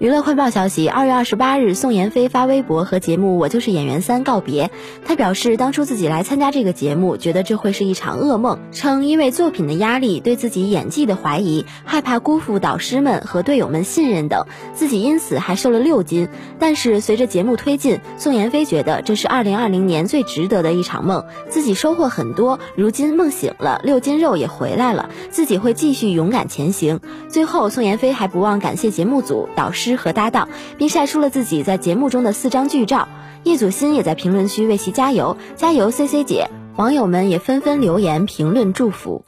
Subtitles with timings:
[0.00, 4.72] 娱乐快报消息：二月二十八日，宋妍霏发微博和节目《我就是演员三》告别。
[5.04, 16.28] 她表示，当初自己来参加这个节目，觉得这会是一场噩梦，称因为作品的压力、对自己演技的怀疑、害怕辜负导师们和队友们信任等，自己因此还瘦了六斤。
[16.58, 22.58] 但是随着节目推进，宋妍霏觉得这是二零二零年最值得的一场梦，自己收获很多。
[22.74, 26.98] 如今梦醒了，六斤肉也回来了，自己会继续勇敢前行。
[27.28, 29.83] 最后，宋妍霏还不忘感谢节目组、导师。
[29.84, 30.48] 师和搭档，
[30.78, 33.06] 并晒出了自己在节目中的四张剧照。
[33.42, 36.48] 叶祖新也在评论区为其加油，加油，C C 姐！
[36.76, 39.26] 网友们也纷纷留言评论祝福。